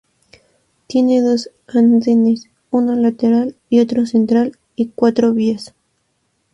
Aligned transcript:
Tiene 0.87 1.21
dos 1.21 1.51
andenes, 1.67 2.49
uno 2.71 2.95
lateral 2.95 3.55
y 3.69 3.81
otro 3.81 4.07
central 4.07 4.57
y 4.75 4.87
cuatro 4.95 5.31
vías. 5.31 5.75